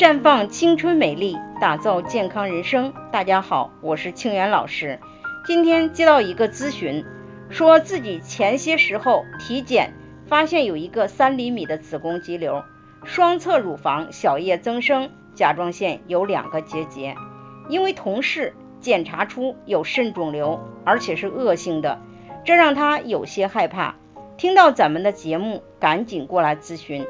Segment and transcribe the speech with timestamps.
[0.00, 2.94] 绽放青春美丽，打造健康人生。
[3.12, 4.98] 大家好，我是清源老师。
[5.46, 7.04] 今天接到一个咨询，
[7.50, 9.92] 说自己前些时候体检
[10.26, 12.64] 发现有一个三厘米的子宫肌瘤，
[13.04, 17.14] 双侧乳房小叶增生，甲状腺有两个结节。
[17.68, 22.00] 因为同事检查出有肾肿瘤，而且是恶性的，
[22.46, 23.96] 这让他有些害怕。
[24.38, 27.04] 听到咱们的节目，赶紧过来咨询。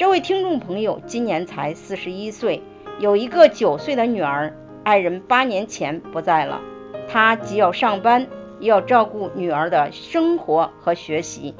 [0.00, 2.62] 这位听众朋友今年才四十一岁，
[3.00, 6.62] 有一个九岁的女儿，爱人八年前不在了，
[7.06, 8.26] 他既要上班，
[8.60, 11.54] 又要照顾女儿的生活和学习，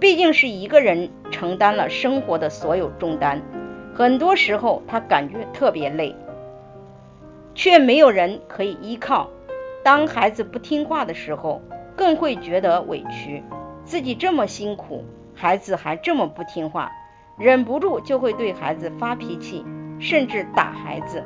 [0.00, 3.42] 毕竟是一个人承担了生活的所有重担，
[3.92, 6.16] 很多时候他感觉特别累，
[7.54, 9.28] 却没有人可以依靠。
[9.82, 11.60] 当孩子不听话的时候，
[11.94, 13.42] 更会觉得委屈，
[13.84, 16.90] 自己这么辛苦，孩子还这么不听话。
[17.36, 19.64] 忍不住就会对孩子发脾气，
[19.98, 21.24] 甚至打孩子，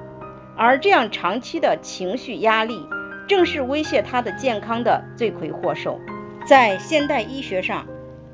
[0.56, 2.88] 而这样长期的情绪压力，
[3.27, 6.00] 正是威胁他的健康的罪魁祸首。
[6.46, 7.86] 在现代医学上，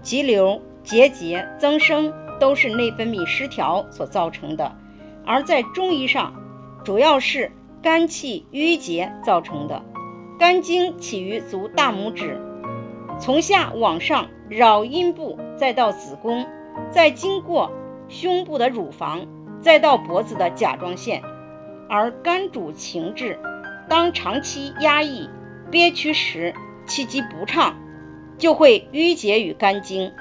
[0.03, 4.77] 肌瘤、结节增生都是内分泌失调所造成的；
[5.27, 6.35] 而在中医上，
[6.85, 7.51] 主要是
[7.83, 9.83] 肝气郁结造成的。
[10.39, 12.41] 肝经起于足大拇指，
[13.19, 16.47] 从下往上绕阴部，再到子宫。
[16.91, 17.71] 再经过
[18.09, 19.27] 胸部的乳房，
[19.61, 21.23] 再到脖子的甲状腺，
[21.89, 23.39] 而肝主情志，
[23.89, 25.29] 当长期压抑、
[25.71, 26.55] 憋屈时，
[26.87, 27.77] 气机不畅，
[28.39, 30.13] 就会淤结于肝经。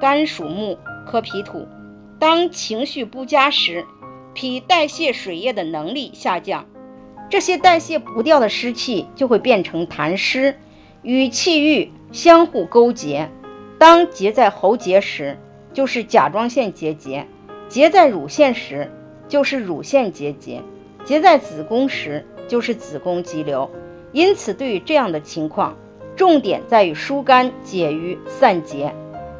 [0.00, 1.66] 肝属木，克脾土，
[2.18, 3.86] 当情绪不佳时，
[4.34, 6.66] 脾代谢水液的能力下降，
[7.30, 10.58] 这些代谢不掉的湿气就会变成痰湿，
[11.02, 13.30] 与气郁相互勾结。
[13.78, 15.38] 当结在喉结时，
[15.76, 17.26] 就是甲状腺结节，
[17.68, 18.90] 结在乳腺时
[19.28, 20.62] 就是乳腺结节，
[21.04, 23.70] 结在子宫时就是子宫肌瘤。
[24.10, 25.76] 因此，对于这样的情况，
[26.16, 28.94] 重点在于疏肝解郁散结，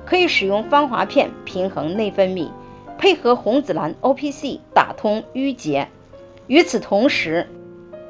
[0.04, 2.50] 可以使用芳华片平衡内分泌，
[2.98, 5.88] 配合红紫兰 O P C 打通淤结。
[6.48, 7.48] 与此同时，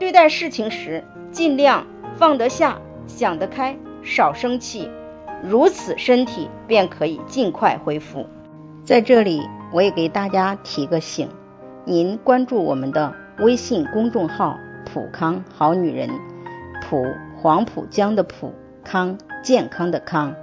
[0.00, 1.86] 对待事情时尽量
[2.16, 4.90] 放得下、想得开，少生气。
[5.48, 8.26] 如此，身体便可以尽快恢复。
[8.84, 9.42] 在这里，
[9.72, 11.28] 我也给大家提个醒：
[11.84, 14.58] 您关注我们的微信公众号
[14.92, 16.10] “普康好女人”，
[16.82, 17.06] 普
[17.40, 18.52] 黄浦江的浦
[18.82, 20.34] 康健康的康，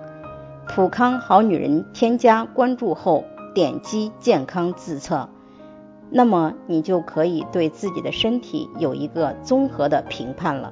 [0.69, 1.85] 普康好女人。
[1.93, 5.27] 添加关注后，点击健康自测，
[6.09, 10.71] 那么你就可以对自己的身体有一个综合的评判了。